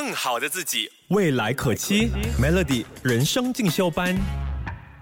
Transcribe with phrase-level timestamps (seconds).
[0.00, 0.90] 更好的自己。
[1.08, 2.10] 未来可期
[2.40, 4.16] ，Melody 人生进修班。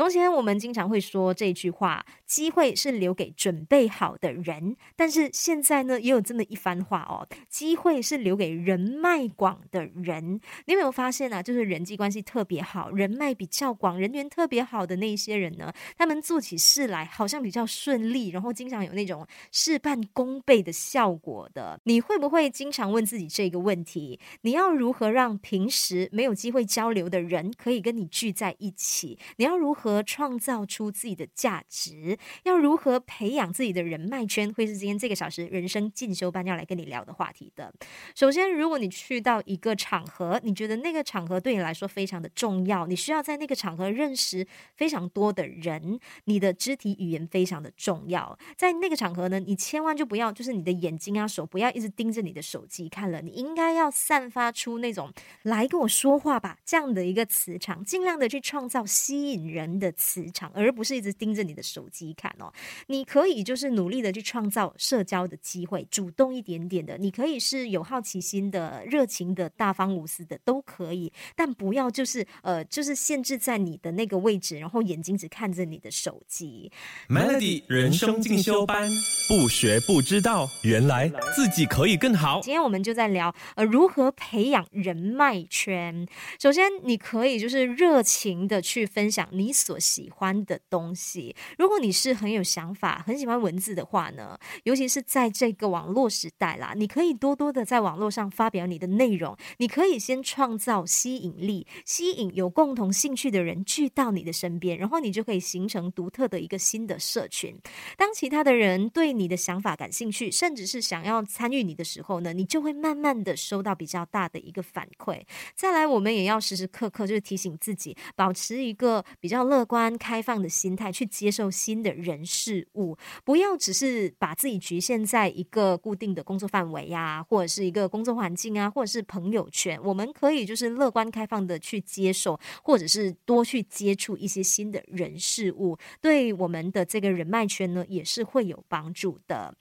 [0.00, 11.42] 从前我们经常会说这句话：“机会是留给准备好的人。”但是现在呢，也有这么一番话哦：“机会是留给人脉广的人。”你有没有发现啊？
[11.42, 21.78] 就是人际关系特别好、人脉比较广、人缘特别好的那一些人呢，他们做起事来好像比较顺利，然后经常有那种事半功倍的效果的。
[21.84, 24.18] 你会不会经常问自己这个问题？
[24.40, 29.18] 你要如何让平时没有机会交流的人可以跟你聚在一起？
[29.36, 29.89] 你要如何？
[29.90, 37.72] 和创造出自己的价值，要如何培养自己的人脉圈，会是今天这个小时人生进修班要来跟你聊的话题的。
[38.14, 48.38] 首先，如果你去到一个场合，你觉得那个场合对你来说非常的重要，你需要在那个场合认识非常多的人，你的肢体语言非常的重要。
[48.56, 59.79] 在那个场合呢，你千万就不要就是你的眼睛啊手不要一直盯着你的手机看了，你应该要散发出那种来跟我说话吧这样的一个磁场，尽量的去创造吸引人。
[59.80, 62.52] 的磁场，而不是一直盯着你的手机看哦。
[62.88, 66.98] 你可以就是努力的去创造社交的机会，主动一点点的。
[66.98, 71.10] 你可以是有好奇心的、热情的、大方无私的，都可以。
[71.34, 76.70] 但不要就是呃，就是限制在你的那个位置，然后眼睛只看着你的手机。
[77.08, 78.90] Melody 人生进修班，
[79.26, 82.40] 不学不知道，原来自己可以更好。
[82.42, 86.06] 今天我们就在聊呃，如何培养人脉圈。
[86.38, 89.69] 首先，你可以就是热情的去分享你所。
[89.70, 99.36] 所喜欢的东西，如果你是很有想法、很喜欢文字的话呢，尤其是在这个网络时代啦，你可以多多的在网络上发表你的内容。
[99.58, 107.56] 你可以先创造吸引力，吸引有共同兴趣的人聚到你的身边，然后你就可以形成独特的一个新的社群。
[107.96, 115.22] 当其他的人对你的想法感兴趣，甚至是想要参与你的时候呢，你就会慢慢的收到比较大的一个反馈。
[115.54, 119.60] 再来，我们也要时时刻刻就是提醒自己，保持一个比较乐。
[119.70, 129.80] 观开放的心态去接受新的人事物，不要只是把自己局限在一个固定的工作范围呀，或者是一个工作环境啊，或者是朋友圈。
[129.84, 139.54] 我们可以就是乐观开放的去接受，或者是多去接触一些新的人事物，对我们的这个人脉圈呢也是会有帮助的。